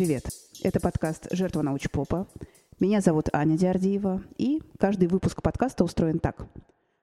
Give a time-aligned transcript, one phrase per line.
[0.00, 0.30] Привет!
[0.62, 2.26] Это подкаст «Жертва научпопа».
[2.80, 6.46] Меня зовут Аня Диардиева, и каждый выпуск подкаста устроен так.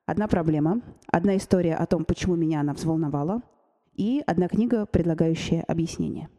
[0.07, 3.43] Одна проблема, одна история о том, почему меня она взволновала,
[3.93, 6.29] и одна книга, предлагающая объяснение.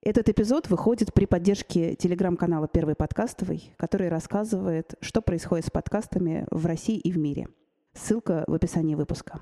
[0.00, 6.64] Этот эпизод выходит при поддержке телеграм-канала «Первый подкастовый», который рассказывает, что происходит с подкастами в
[6.64, 7.48] России и в мире.
[7.92, 9.38] Ссылка в описании выпуска.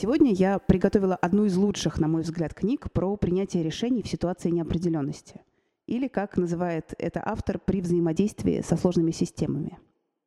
[0.00, 4.48] Сегодня я приготовила одну из лучших, на мой взгляд, книг про принятие решений в ситуации
[4.48, 5.40] неопределенности.
[5.88, 9.76] Или, как называет это автор, при взаимодействии со сложными системами.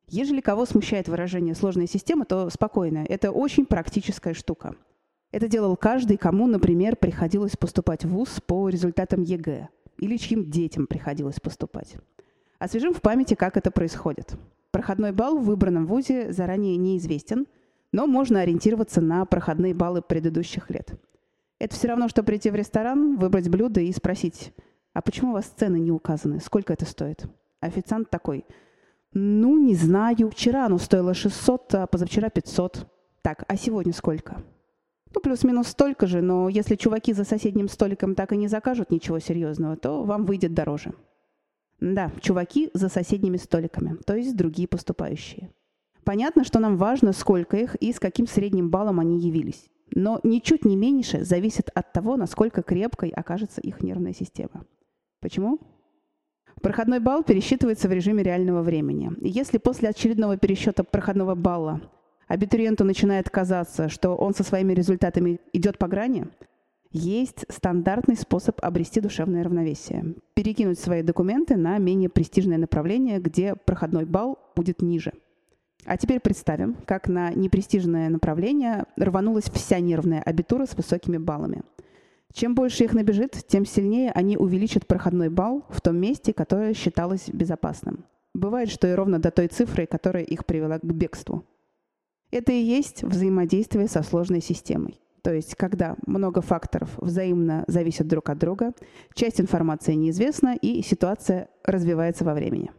[0.08, 3.06] Ежели кого смущает выражение «сложная система», то спокойно.
[3.08, 4.74] Это очень практическая штука.
[5.30, 9.70] Это делал каждый, кому, например, приходилось поступать в ВУЗ по результатам ЕГЭ.
[9.96, 11.96] Или чьим детям приходилось поступать.
[12.58, 14.34] Освежим в памяти, как это происходит.
[14.70, 17.46] Проходной балл в выбранном ВУЗе заранее неизвестен–
[17.92, 20.94] но можно ориентироваться на проходные баллы предыдущих лет.
[21.58, 24.52] Это все равно, что прийти в ресторан, выбрать блюдо и спросить,
[24.94, 27.26] а почему у вас цены не указаны, сколько это стоит?
[27.60, 28.44] Официант такой,
[29.12, 32.88] ну, не знаю, вчера оно стоило 600, а позавчера 500.
[33.20, 34.42] Так, а сегодня сколько?
[35.14, 39.18] Ну, плюс-минус столько же, но если чуваки за соседним столиком так и не закажут ничего
[39.18, 40.94] серьезного, то вам выйдет дороже.
[41.80, 45.50] Да, чуваки за соседними столиками, то есть другие поступающие.
[46.04, 49.68] Понятно, что нам важно, сколько их и с каким средним баллом они явились.
[49.94, 54.64] Но ничуть не меньше зависит от того, насколько крепкой окажется их нервная система.
[55.20, 55.60] Почему?
[56.60, 59.12] Проходной балл пересчитывается в режиме реального времени.
[59.20, 61.80] И если после очередного пересчета проходного балла
[62.26, 66.28] абитуриенту начинает казаться, что он со своими результатами идет по грани,
[66.90, 70.14] есть стандартный способ обрести душевное равновесие.
[70.34, 75.12] Перекинуть свои документы на менее престижное направление, где проходной балл будет ниже–
[75.84, 81.62] а теперь представим, как на непрестижное направление рванулась вся нервная абитура с высокими баллами.
[82.32, 87.28] Чем больше их набежит, тем сильнее они увеличат проходной балл в том месте, которое считалось
[87.28, 88.04] безопасным.
[88.34, 91.44] Бывает, что и ровно до той цифры, которая их привела к бегству.
[92.30, 94.98] Это и есть взаимодействие со сложной системой.
[95.22, 98.72] То есть, когда много факторов взаимно зависят друг от друга,
[99.14, 102.70] часть информации неизвестна, и ситуация развивается во времени.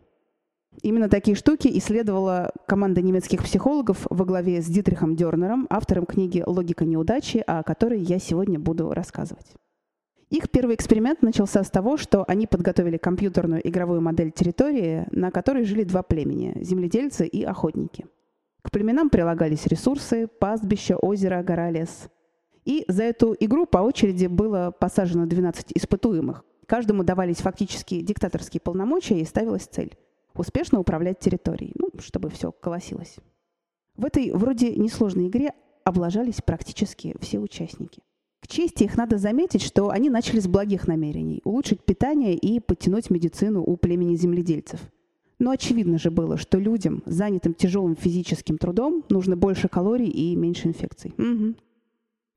[0.82, 6.86] Именно такие штуки исследовала команда немецких психологов во главе с Дитрихом Дернером, автором книги «Логика
[6.86, 9.54] неудачи», о которой я сегодня буду рассказывать.
[10.30, 15.64] Их первый эксперимент начался с того, что они подготовили компьютерную игровую модель территории, на которой
[15.64, 18.08] жили два племени– земледельцы и охотники.
[18.64, 22.10] К племенам прилагались ресурсы, пастбища, озеро, гора, лес.
[22.66, 26.44] И за эту игру по очереди было посажено 12 испытуемых.
[26.66, 29.96] Каждому давались фактически диктаторские полномочия и ставилась цель
[30.36, 33.18] успешно управлять территорией, ну, чтобы все колосилось.
[33.96, 38.02] В этой вроде несложной игре облажались практически все участники.
[38.42, 43.10] К чести их надо заметить, что они начали с благих намерений– улучшить питание и подтянуть
[43.10, 44.82] медицину у племени земледельцев.
[45.40, 50.68] Но очевидно же было, что людям, занятым тяжелым физическим трудом, нужно больше калорий и меньше
[50.68, 51.14] инфекций.
[51.18, 51.56] Угу.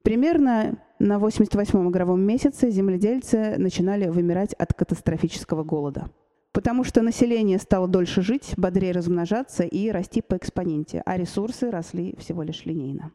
[0.03, 6.11] Примерно на 88-м игровом месяце земледельцы начинали вымирать от катастрофического голода–
[6.56, 12.17] Потому что население стало дольше жить, бодрее размножаться и расти по экспоненте, а ресурсы росли
[12.17, 13.12] всего лишь линейно.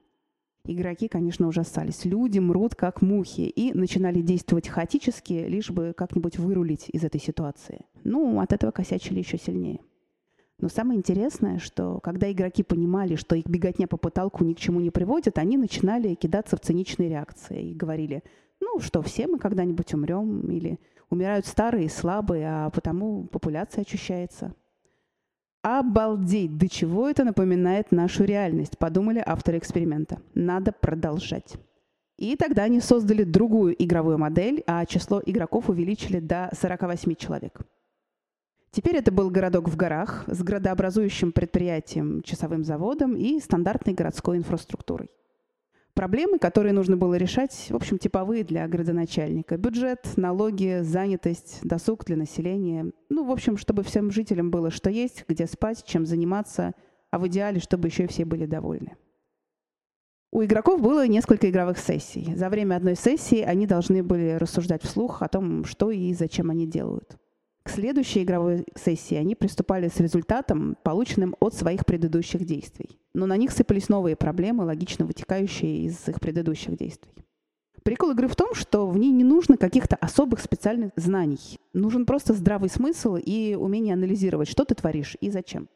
[0.64, 2.06] Игроки, конечно, ужасались.
[2.06, 7.88] Люди мрут, как мухи, и начинали действовать хаотически, лишь бы как-нибудь вырулить из этой ситуации.
[8.04, 9.80] Ну, от этого косячили еще сильнее.
[10.60, 14.82] Но самое интересное, что когда игроки понимали, что их беготня по потолку ни к чему
[14.82, 18.22] не приводит, они начинали кидаться в циничные реакции и говорили,
[18.60, 20.80] ну что, все мы когда-нибудь умрем, или
[21.12, 24.56] умирают старые и слабые, а потому популяция очищается.
[25.62, 30.20] Обалдеть, до чего это напоминает нашу реальность, подумали авторы эксперимента.
[30.34, 31.58] Надо продолжать.
[32.18, 37.62] И тогда они создали другую игровую модель, а число игроков увеличили до 48 человек.
[38.72, 45.10] Теперь это был городок в горах с градообразующим предприятием, часовым заводом и стандартной городской инфраструктурой.
[45.94, 49.58] Проблемы, которые нужно было решать, в общем, типовые для градоначальника.
[49.58, 52.92] Бюджет, налоги, занятость, досуг для населения.
[53.10, 56.74] Ну, в общем, чтобы всем жителям было что есть, где спать, чем заниматься,
[57.10, 58.96] а в идеале, чтобы еще и все были довольны.
[60.32, 62.36] У игроков было несколько игровых сессий.
[62.36, 66.66] За время одной сессии они должны были рассуждать вслух о том, что и зачем они
[66.66, 67.18] делают.
[67.64, 73.01] К следующей игровой сессии они приступали с результатом, полученным от своих предыдущих действий.
[73.14, 77.12] Но на них сыпались новые проблемы, логично вытекающие из их предыдущих действий.
[77.84, 81.60] Прикол игры в том, что в ней не нужно каких-то особых специальных знаний.
[81.74, 85.68] Нужен просто здравый смысл и умение анализировать, что ты творишь и зачем.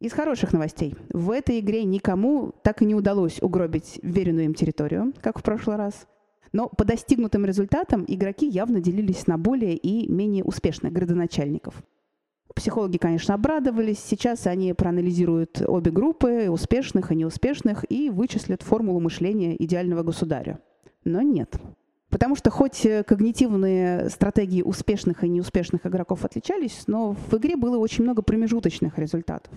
[0.00, 0.96] Из хороших новостей.
[1.10, 5.76] В этой игре никому так и не удалось угробить веренную им территорию, как в прошлый
[5.76, 6.06] раз.
[6.50, 11.82] Но по достигнутым результатам игроки явно делились на более и менее успешных градоначальников.
[12.54, 13.98] Психологи, конечно, обрадовались.
[13.98, 20.60] Сейчас они проанализируют обе группы, успешных и неуспешных, и вычислят формулу мышления идеального государя.
[21.04, 21.56] Но нет.
[22.10, 28.04] Потому что хоть когнитивные стратегии успешных и неуспешных игроков отличались, но в игре было очень
[28.04, 29.52] много промежуточных результатов.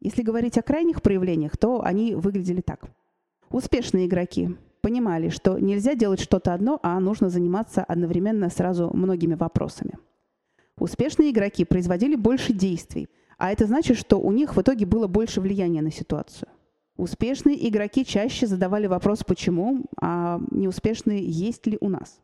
[0.00, 2.86] Если говорить о крайних проявлениях, то они выглядели так.
[3.50, 9.98] Успешные игроки понимали, что нельзя делать что-то одно, а нужно заниматься одновременно сразу многими вопросами.
[10.80, 15.42] Успешные игроки производили больше действий, а это значит, что у них в итоге было больше
[15.42, 16.48] влияния на ситуацию.
[16.96, 22.20] Успешные игроки чаще задавали вопрос «почему?», а неуспешные «есть ли у нас?».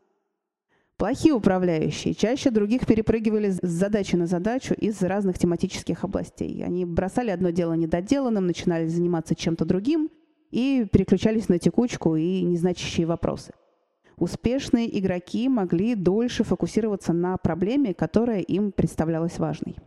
[0.97, 6.63] Плохие управляющие чаще других перепрыгивали с задачи на задачу из разных тематических областей.
[6.65, 10.09] Они бросали одно дело недоделанным, начинали заниматься чем-то другим
[10.49, 13.53] и переключались на текучку и незначащие вопросы.
[14.17, 19.77] Успешные игроки могли дольше фокусироваться на проблеме, которая им представлялась важной.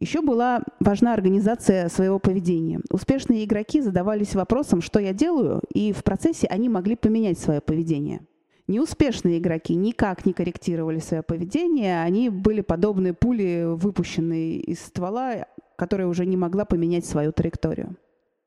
[0.00, 2.80] Еще была важна организация своего поведения.
[2.90, 8.20] Успешные игроки задавались вопросом, что я делаю, и в процессе они могли поменять свое поведение–
[8.66, 15.46] Неуспешные игроки никак не корректировали свое поведение, они были подобны пули, выпущенные из ствола,
[15.76, 17.96] которая уже не могла поменять свою траекторию.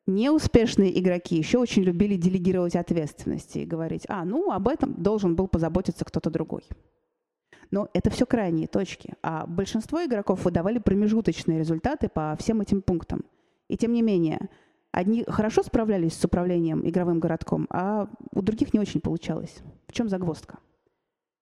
[0.07, 5.47] Неуспешные игроки еще очень любили делегировать ответственности и говорить, а, ну, об этом должен был
[5.47, 6.63] позаботиться кто-то другой.
[7.69, 13.25] Но это все крайние точки, а большинство игроков выдавали промежуточные результаты по всем этим пунктам.
[13.67, 14.49] И тем не менее,
[14.97, 19.57] Одни хорошо справлялись с управлением игровым городком, а у других не очень получалось.
[19.87, 20.57] В чем загвоздка?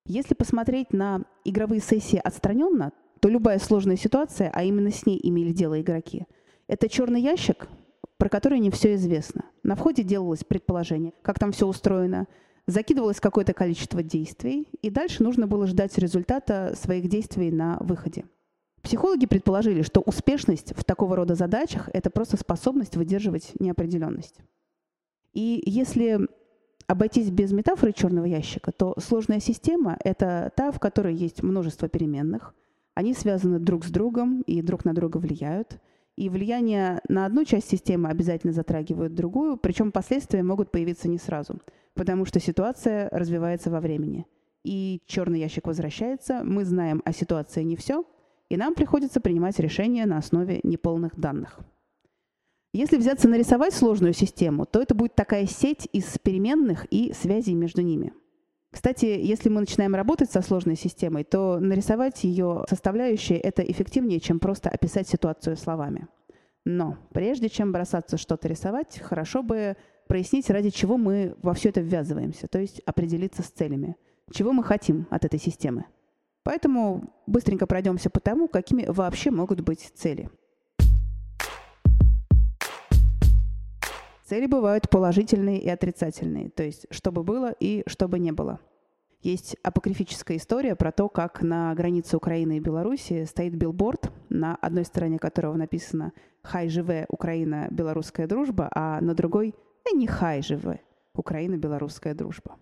[0.06, 2.92] Если посмотреть на игровые сессии отстраненно,
[3.22, 6.26] то любая сложная ситуация, а именно с ней имели дело игроки,
[6.68, 7.70] это черный ящик,
[8.18, 9.46] про который не все известно.
[9.64, 12.28] На входе делалось предположение, как там все устроено,
[12.68, 18.26] закидывалось какое-то количество действий, и дальше нужно было ждать результата своих действий на выходе.
[18.82, 24.36] Психологи предположили, что успешность в такого рода задачах– это просто способность выдерживать неопределенность.
[25.34, 26.28] И если
[26.88, 32.54] обойтись без метафоры черного ящика, то сложная система– это та, в которой есть множество переменных.
[32.94, 35.80] Они связаны друг с другом и друг на друга влияют.
[36.18, 41.60] И влияние на одну часть системы обязательно затрагивают другую, причем последствия могут появиться не сразу,
[41.94, 44.26] потому что ситуация развивается во времени.
[44.64, 48.04] И черный ящик возвращается, мы знаем о ситуации не все–
[48.50, 51.60] и нам приходится принимать решения на основе неполных данных.
[52.74, 57.82] Если взяться нарисовать сложную систему, то это будет такая сеть из переменных и связей между
[57.82, 58.14] ними.
[58.76, 64.38] Кстати, если мы начинаем работать со сложной системой, то нарисовать ее составляющие– это эффективнее, чем
[64.38, 66.10] просто описать ситуацию словами.
[66.66, 69.78] Но прежде чем бросаться что-то рисовать, хорошо бы
[70.10, 73.96] прояснить, ради чего мы во все это ввязываемся, то есть определиться с целями.
[74.30, 75.86] Чего мы хотим от этой системы?
[76.44, 80.30] Поэтому быстренько пройдемся по тому, какими вообще могут быть цели.
[84.26, 88.60] Цели бывают положительные и отрицательные, то есть чтобы было и чтобы не было.
[89.22, 94.84] Есть апокрифическая история про то, как на границе Украины и Беларуси стоит билборд, на одной
[94.86, 99.54] стороне которого написано «Хай живе Украина, белорусская дружба», а на другой
[99.88, 100.82] «Э, «Не хай живе
[101.14, 102.58] Украина, белорусская дружба».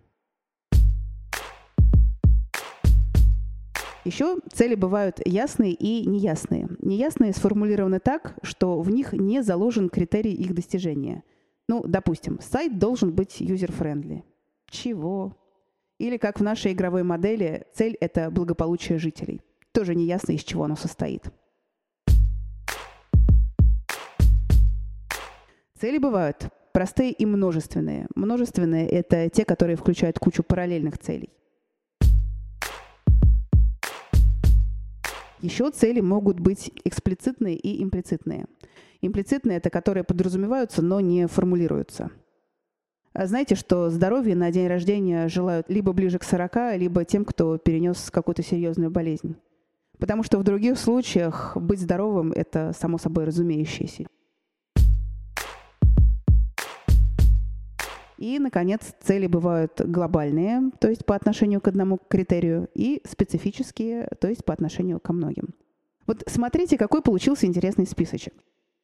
[4.04, 6.68] Еще цели бывают ясные и неясные.
[6.80, 11.24] Неясные сформулированы так, что в них не заложен критерий их достижения.
[11.70, 14.24] Ну, допустим, сайт должен быть user-friendly.
[14.70, 15.38] Чего?
[15.98, 19.42] Или как в нашей игровой модели, цель– это благополучие жителей.
[19.72, 21.32] Тоже неясно, из чего оно состоит.
[25.80, 28.08] Цели бывают простые и множественные.
[28.16, 31.30] Множественные– это те, которые включают кучу параллельных целей.
[35.42, 38.46] Еще цели могут быть эксплицитные и имплицитные.
[39.06, 42.10] Имплицитные– это которые подразумеваются, но не формулируются.
[43.12, 47.58] А знаете, что здоровье на день рождения желают либо ближе к 40, либо тем, кто
[47.58, 49.36] перенес какую-то серьезную болезнь.
[49.98, 54.06] Потому что в других случаях быть здоровым– это само собой разумеющееся.
[58.18, 64.30] И, наконец, цели бывают глобальные, то есть по отношению к одному критерию, и специфические, то
[64.30, 65.54] есть по отношению ко многим.
[66.08, 68.34] Вот смотрите, какой получился интересный списочек.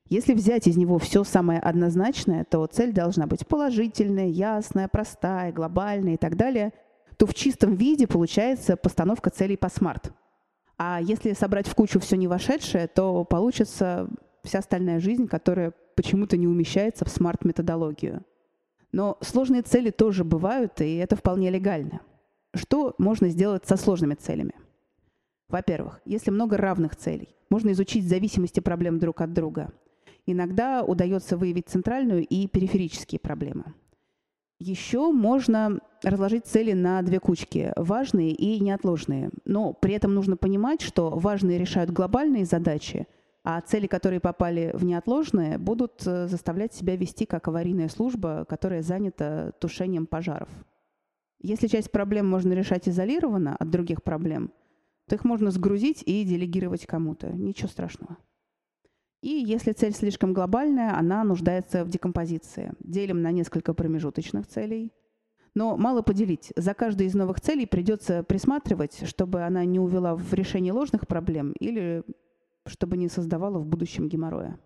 [0.10, 6.16] Если взять из него все самое однозначное, то цель должна быть положительная, ясная, простая, глобальная
[6.16, 6.74] и так далее,
[7.18, 10.12] то в чистом виде получается постановка целей по смарт.
[10.80, 14.10] А если собрать в кучу все не вошедшее, то получится
[14.44, 18.24] вся остальная жизнь, которая почему-то не умещается в смарт-методологию.
[18.92, 22.02] Но сложные цели тоже бывают, и это вполне легально.
[22.56, 24.54] Что можно сделать со сложными целями?
[25.50, 29.72] Во-первых, если много равных целей, можно изучить зависимости проблем друг от друга.
[30.32, 33.74] Иногда удается выявить центральную и периферические проблемы.
[34.60, 39.32] Еще можно разложить цели на две кучки– важные и неотложные.
[39.46, 43.08] Но при этом нужно понимать, что важные решают глобальные задачи,
[43.44, 48.84] а цели, которые попали в неотложные, будут э, заставлять себя вести как аварийная служба, которая
[48.84, 50.50] занята тушением пожаров.
[51.42, 54.52] Если часть проблем можно решать изолированно от других проблем,
[55.08, 57.32] то их можно сгрузить и делегировать кому-то.
[57.32, 58.18] Ничего страшного.
[59.22, 62.74] И если цель слишком глобальная, она нуждается в декомпозиции.
[62.80, 64.94] Делим на несколько промежуточных целей.
[65.56, 66.54] Но мало поделить.
[66.56, 71.54] За каждой из новых целей придется присматривать, чтобы она не увела в решение ложных проблем
[71.60, 72.04] или
[72.66, 74.60] чтобы не создавала в будущем геморроя.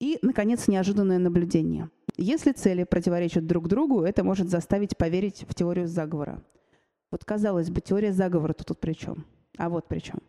[0.00, 1.90] И, наконец, неожиданное наблюдение.
[2.16, 6.44] Если цели противоречат друг другу, это может заставить поверить в теорию заговора.
[7.10, 9.26] Вот казалось бы, теория заговора-то тут при чем?
[9.56, 10.20] А вот при чем.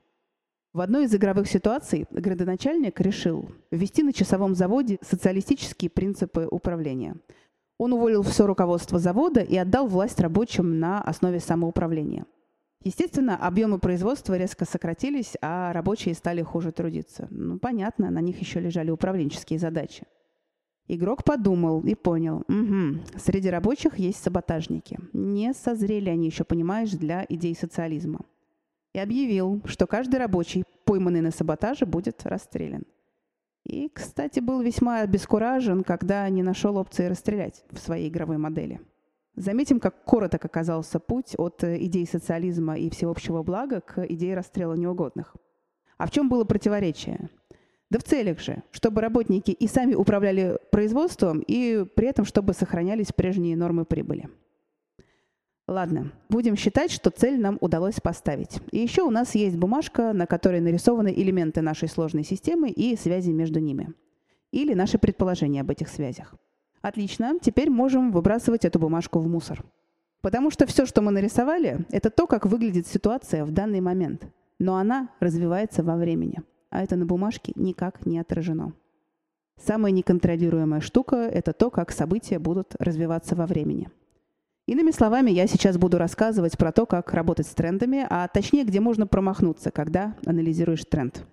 [0.72, 7.16] В одной из игровых ситуаций градоначальник решил ввести на часовом заводе социалистические принципы управления.
[7.80, 12.28] Он уволил все руководство завода и отдал власть рабочим на основе самоуправления.
[12.84, 17.28] Естественно, объемы производства резко сократились, а рабочие стали хуже трудиться.
[17.32, 20.04] Ну, понятно, на них еще лежали управленческие задачи.
[20.88, 25.00] Игрок подумал и понял, угу, среди рабочих есть саботажники.
[25.14, 28.20] Не созрели они еще, понимаешь, для идей социализма
[28.94, 32.84] и объявил, что каждый рабочий, пойманный на саботаже, будет расстрелян.
[33.66, 38.82] И, кстати, был весьма обескуражен, когда не нашел опции расстрелять в своей игровой модели.
[39.36, 44.74] Заметим, как короток оказался путь от э, идей социализма и всеобщего блага к идее расстрела
[44.74, 45.36] неугодных.
[45.98, 47.30] А в чем было противоречие?
[47.90, 53.14] Да в целях же, чтобы работники и сами управляли производством, и при этом, чтобы сохранялись
[53.14, 54.30] прежние нормы прибыли.
[55.70, 58.60] Ладно, будем считать, что цель нам удалось поставить.
[58.72, 63.30] И еще у нас есть бумажка, на которой нарисованы элементы нашей сложной системы и связи
[63.30, 63.94] между ними.
[64.52, 66.34] Или наши предположения об этих связях.
[66.82, 69.64] Отлично, теперь можем выбрасывать эту бумажку в мусор.
[70.22, 74.26] Потому что все, что мы нарисовали, это то, как выглядит ситуация в данный момент.
[74.58, 76.42] Но она развивается во времени.
[76.72, 78.74] А это на бумажке никак не отражено.
[79.64, 83.88] Самая неконтролируемая штука– это то, как события будут развиваться во времени–
[84.70, 88.80] Иными словами, я сейчас буду рассказывать про то, как работать с трендами, а точнее, где
[88.80, 91.26] можно промахнуться, когда анализируешь тренд.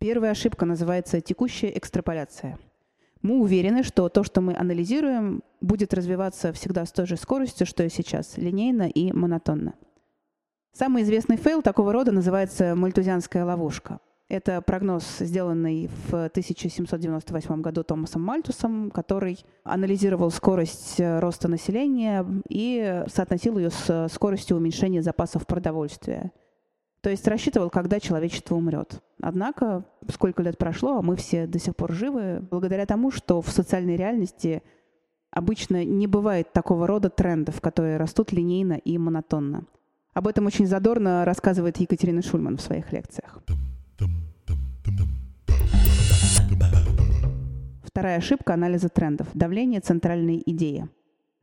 [0.00, 2.58] Первая ошибка называется текущая экстраполяция.
[3.22, 7.84] Мы уверены, что то, что мы анализируем, будет развиваться всегда с той же скоростью, что
[7.84, 9.74] и сейчас, линейно и монотонно.
[10.72, 18.22] Самый известный fail такого рода называется мальтузианская ловушка– это прогноз, сделанный в 1798 году Томасом
[18.22, 26.32] Мальтусом, который анализировал скорость э, роста населения и соотносил ее с скоростью уменьшения запасов продовольствия.
[27.02, 29.02] То есть рассчитывал, когда человечество умрет.
[29.20, 33.50] Однако, сколько лет прошло, а мы все до сих пор живы, благодаря тому, что в
[33.50, 34.62] социальной реальности
[35.30, 39.66] обычно не бывает такого рода трендов, которые растут линейно и монотонно.
[40.14, 43.23] Об этом очень задорно рассказывает Екатерина Шульман в своих лекциях.
[47.94, 49.28] Вторая ошибка анализа трендов.
[49.34, 50.88] Давление центральной идеи.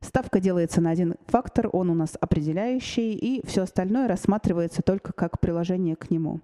[0.02, 5.40] Ставка делается на один фактор, он у нас определяющий, и все остальное рассматривается только как
[5.40, 6.42] приложение к нему.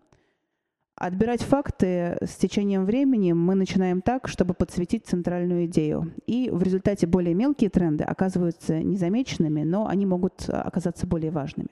[0.95, 6.15] Отбирать факты с течением времени мы начинаем так, чтобы подсветить центральную идею.
[6.27, 11.69] И в результате более мелкие тренды оказываются незамеченными, но они могут оказаться более важными.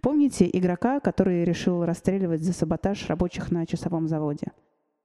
[0.00, 4.48] Помните игрока, который решил расстреливать за саботаж рабочих на часовом заводе?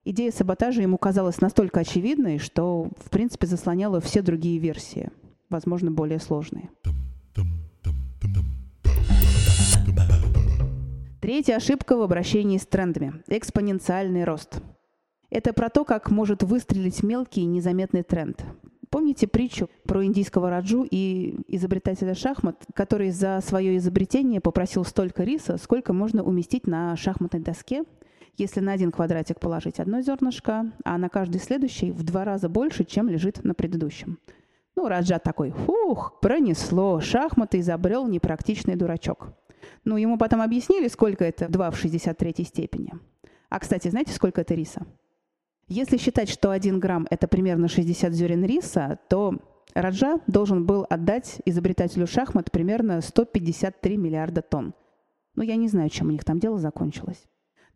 [0.10, 5.10] Идея саботажа ему казалась настолько очевидной, что, в принципе, заслоняла все другие версии,
[5.50, 6.70] возможно, более сложные.
[11.20, 14.62] Третья ошибка в обращении с трендами– экспоненциальный рост.
[15.30, 18.46] Это про то, как может выстрелить мелкий незаметный тренд.
[18.90, 25.58] Помните притчу про индийского раджу и изобретателя шахмат, который за свое изобретение попросил столько риса,
[25.58, 27.84] сколько можно уместить на шахматной доске–
[28.38, 32.84] если на один квадратик положить одно зернышко, а на каждый следующий в два раза больше,
[32.84, 34.20] чем лежит на предыдущем.
[34.76, 39.34] Ну, Раджа такой, фух, пронесло, шахматы изобрел непрактичный дурачок.
[39.86, 42.94] Ну, ему потом объяснили, сколько это 2 в 63 степени.
[43.50, 44.86] А, кстати, знаете, сколько это риса?
[45.68, 49.40] Если считать, что 1 грамм– это примерно 60 зерен риса, то
[49.74, 54.74] Раджа должен был отдать изобретателю шахмат примерно 153 миллиарда тонн.
[55.36, 57.28] Ну, я не знаю, чем у них там дело закончилось.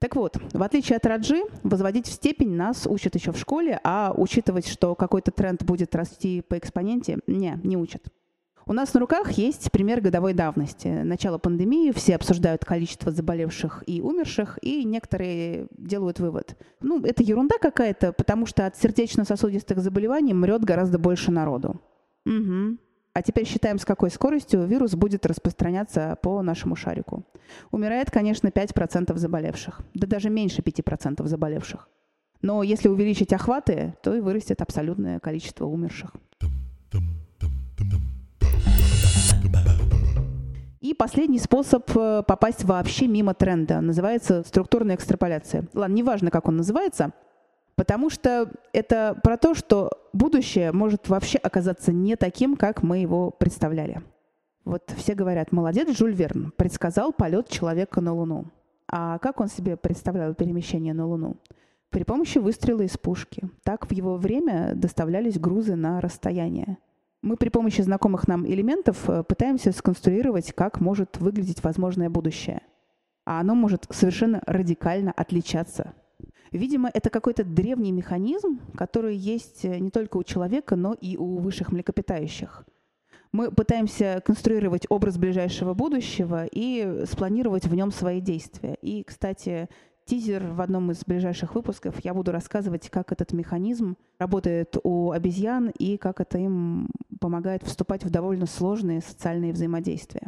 [0.02, 4.12] Так вот, в отличие от Раджи, возводить в степень нас учат еще в школе, а
[4.18, 8.08] учитывать, что какой-то тренд будет расти по экспоненте, не, не учат.
[8.66, 10.88] У нас на руках есть пример годовой давности.
[10.88, 16.58] Начало пандемии, все обсуждают количество заболевших и умерших, и некоторые делают вывод.
[16.80, 21.80] Ну, это ерунда какая-то, потому что от сердечно-сосудистых заболеваний мрет гораздо больше народу.
[22.26, 22.78] Угу.
[23.14, 27.26] А теперь считаем, с какой скоростью вирус будет распространяться по нашему шарику.
[27.72, 31.90] Умирает, конечно, 5% заболевших, да даже меньше 5% заболевших.
[32.42, 36.16] Но если увеличить охваты, то и вырастет абсолютное количество умерших.
[40.80, 45.66] И последний способ э, попасть вообще мимо тренда называется структурная экстраполяция.
[45.76, 47.12] Ладно, неважно, как он называется,
[47.82, 53.32] потому что это про то, что будущее может вообще оказаться не таким, как мы его
[53.32, 54.04] представляли.
[54.66, 58.52] Вот все говорят, молодец, Жюль Верн предсказал полет человека на Луну.
[58.88, 61.38] А как он себе представлял перемещение на Луну?
[61.90, 63.50] При помощи выстрела из пушки.
[63.64, 66.78] Так в его время доставлялись грузы на расстояние–
[67.24, 72.62] мы при помощи знакомых нам элементов э, пытаемся сконструировать, как может выглядеть возможное будущее.
[73.26, 75.94] А оно может совершенно радикально отличаться.
[76.52, 81.38] Видимо, это какой-то древний механизм, который есть э, не только у человека, но и у
[81.38, 82.66] высших млекопитающих.
[83.32, 88.76] Мы пытаемся конструировать образ ближайшего будущего и спланировать в нем свои действия.
[88.82, 89.70] И, кстати,
[90.06, 91.96] тизер в одном из ближайших выпусков.
[92.04, 96.90] Я буду рассказывать, как этот механизм работает у обезьян и как это им
[97.22, 100.28] помогает вступать в довольно сложные социальные взаимодействия.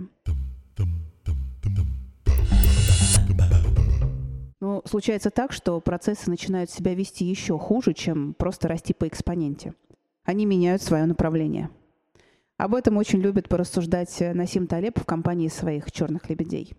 [4.63, 9.73] Но случается так, что процессы начинают себя вести еще хуже, чем просто расти по экспоненте.
[10.23, 11.69] Они меняют свое направление.
[12.55, 16.71] Об этом очень любит порассуждать Насим Талеб в компании своих черных лебедей.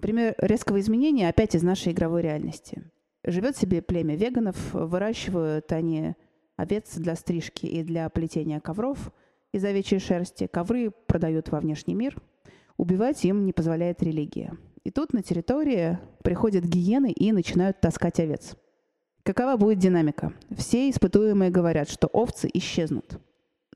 [0.00, 2.90] Пример резкого изменения опять из нашей игровой реальности.
[3.22, 6.14] Живет себе племя веганов, выращивают они
[6.56, 9.12] овец для стрижки и для плетения ковров
[9.52, 10.48] из овечьей шерсти.
[10.48, 12.20] Ковры продают во внешний мир.
[12.76, 14.56] Убивать им не позволяет религия.
[14.84, 18.56] И тут на территории приходят гиены и начинают таскать овец.
[19.22, 20.32] Какова будет динамика?
[20.56, 23.18] Все испытуемые говорят, что овцы исчезнут.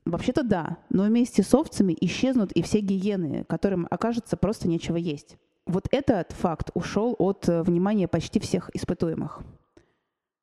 [0.05, 5.37] Вообще-то да, но вместе с овцами исчезнут и все гиены, которым окажется просто нечего есть.
[5.65, 9.41] Вот этот факт ушел от э, внимания почти всех испытуемых.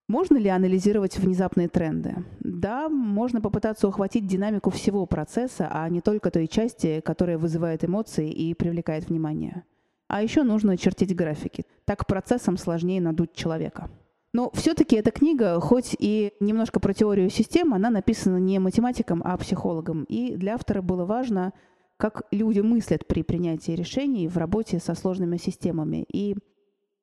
[0.09, 2.25] Можно ли анализировать внезапные тренды?
[2.41, 8.31] Да, можно попытаться ухватить динамику всего процесса, а не только той части, которая вызывает эмоции
[8.31, 9.63] и привлекает внимание.
[10.11, 11.65] А еще нужно чертить графики.
[11.85, 13.89] Так процессом сложнее надуть человека.
[14.33, 19.37] Но все-таки эта книга, хоть и немножко про теорию систем, она написана не математиком, а
[19.37, 20.03] психологом.
[20.05, 21.53] И для автора было важно
[21.97, 26.35] как люди мыслят при принятии решений в работе со сложными системами и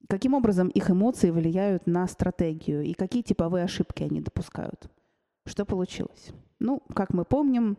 [0.10, 4.90] каким образом их эмоции влияют на стратегию и какие типовые ошибки они допускают.
[5.46, 6.32] Что получилось?
[6.60, 7.78] Ну, как мы помним,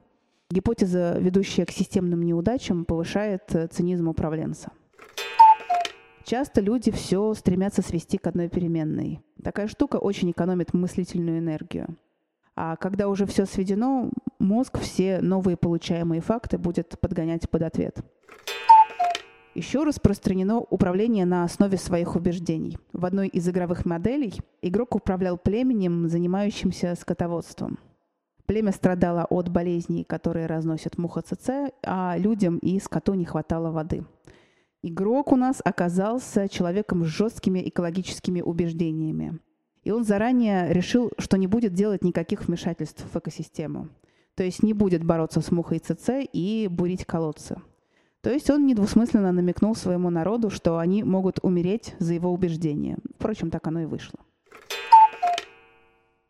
[0.50, 4.72] гипотеза, ведущая к системным неудачам, повышает цинизм управленца.
[6.28, 9.22] Часто люди все стремятся свести к одной переменной.
[9.42, 11.96] Такая штука очень экономит мыслительную энергию.
[12.54, 18.04] А когда уже все сведено, мозг все новые получаемые факты будет подгонять под ответ.
[19.54, 22.76] Еще распространено управление на основе своих убеждений.
[22.92, 27.78] В одной из игровых моделей игрок управлял племенем, занимающимся скотоводством.
[28.44, 34.04] Племя страдало от болезней, которые разносят муха ЦЦ, а людям и скоту не хватало воды.
[34.82, 39.40] Игрок у нас оказался человеком с жесткими экологическими убеждениями.
[39.82, 43.88] И он заранее решил, что не будет делать никаких вмешательств в экосистему.
[44.36, 47.56] То есть не будет бороться с мухой ЦЦ и бурить колодцы.
[48.20, 52.98] То есть он недвусмысленно намекнул своему народу, что они могут умереть за его убеждения.
[53.16, 54.20] Впрочем, так оно и вышло.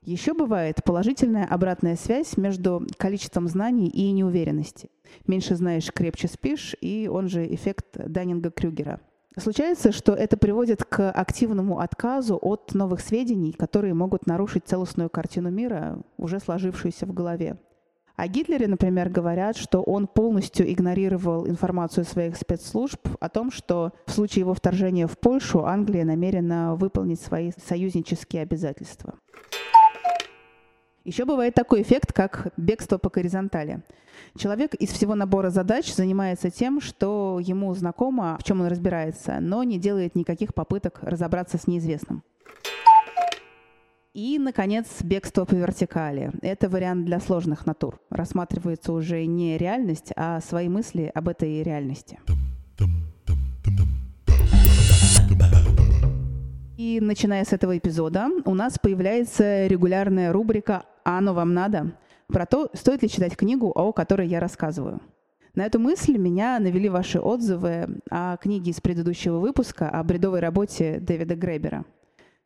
[0.08, 4.88] Еще бывает положительная обратная связь между количеством знаний и неуверенности.
[5.26, 9.00] Меньше знаешь, крепче спишь, и он же эффект Даннинга-Крюгера–
[9.36, 15.50] Случается, что это приводит к активному отказу от новых сведений, которые могут нарушить целостную картину
[15.50, 17.56] мира, уже сложившуюся в голове.
[18.16, 24.10] О Гитлере, например, говорят, что он полностью игнорировал информацию своих спецслужб о том, что в
[24.10, 29.14] случае его вторжения в Польшу Англия намерена выполнить свои союзнические обязательства.
[31.04, 33.82] Еще бывает такой эффект, как бегство по горизонтали.
[34.36, 39.62] Человек из всего набора задач занимается тем, что ему знакомо, в чем он разбирается, но
[39.62, 42.22] не делает никаких попыток разобраться с неизвестным.
[44.14, 46.32] И, наконец, бегство по вертикали.
[46.42, 48.00] Это вариант для сложных натур.
[48.10, 52.18] Рассматривается уже не реальность, а свои мысли об этой реальности.
[56.78, 62.46] И начиная с этого эпизода у нас появляется регулярная рубрика «А оно вам надо?» про
[62.46, 65.00] то, стоит ли читать книгу, о которой я рассказываю.
[65.56, 71.00] На эту мысль меня навели ваши отзывы о книге из предыдущего выпуска о бредовой работе
[71.00, 71.84] Дэвида Гребера.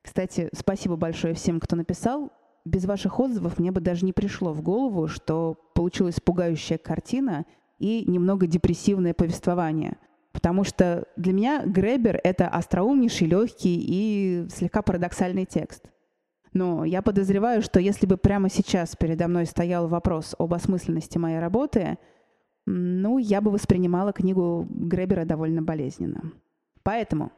[0.00, 2.32] Кстати, спасибо большое всем, кто написал.
[2.64, 7.44] Без ваших отзывов мне бы даже не пришло в голову, что получилась пугающая картина
[7.78, 9.98] и немного депрессивное повествование.
[10.42, 15.84] Потому что для меня Гребер— это остроумнейший, легкий и слегка парадоксальный текст.
[16.52, 21.38] Но я подозреваю, что если бы прямо сейчас передо мной стоял вопрос об осмысленности моей
[21.38, 21.96] работы—
[22.66, 26.32] ну, я бы воспринимала книгу Гребера довольно болезненно.
[26.82, 27.32] Поэтому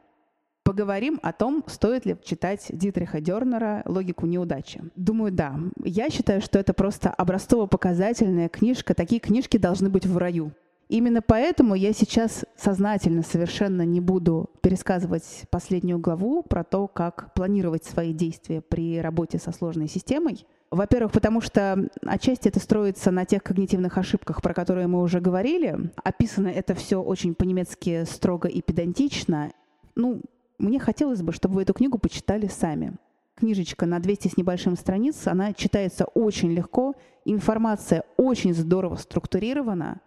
[0.63, 4.83] поговорим о том, стоит ли читать Дитриха Дернера «Логику неудачи».
[4.95, 5.57] Думаю, да.
[5.83, 8.93] Я считаю, что это просто образцово-показательная книжка.
[8.93, 10.51] Такие книжки должны быть в раю.
[10.87, 17.85] Именно поэтому я сейчас сознательно совершенно не буду пересказывать последнюю главу про то, как планировать
[17.85, 20.45] свои действия при работе со сложной системой.
[20.69, 25.91] Во-первых, потому что отчасти это строится на тех когнитивных ошибках, про которые мы уже говорили.
[26.03, 29.51] Описано это все очень по-немецки строго и педантично.
[29.95, 30.21] Ну,
[30.59, 32.93] мне хотелось бы, чтобы вы эту книгу почитали сами.
[33.35, 36.93] Книжечка на 200 с небольшим страниц, она читается очень легко,
[37.25, 39.99] информация очень здорово структурирована,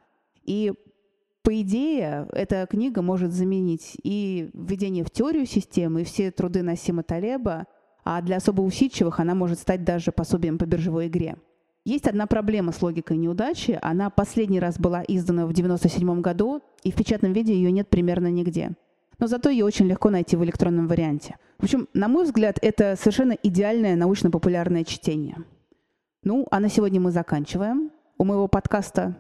[0.49, 0.73] и
[1.43, 7.03] по идее, эта книга может заменить и введение в теорию системы, и все труды Насима
[7.03, 7.67] Талеба,
[8.05, 11.37] а для особо усидчивых она может стать даже пособием по биржевой игре.
[11.85, 13.79] Есть одна проблема с логикой неудачи.
[13.81, 18.31] Она последний раз была издана в 1997 году, и в печатном виде ее нет примерно
[18.31, 18.73] нигде.
[19.19, 21.37] Но зато ее очень легко найти в электронном варианте.
[21.59, 25.37] В общем, на мой взгляд, это совершенно идеальное научно-популярное чтение.
[26.23, 27.91] Ну, а на сегодня мы заканчиваем.
[28.19, 29.17] У моего подкаста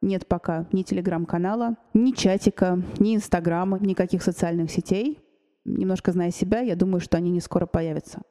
[0.00, 5.20] нет пока ни телеграм-канала, ни чатика, ни инстаграма, никаких социальных сетей.
[5.64, 8.22] Немножко зная себя, я думаю, что они не скоро появятся.